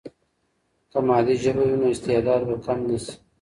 [0.91, 3.13] که مادي ژبه وي، نو استعداد به کم نه سي.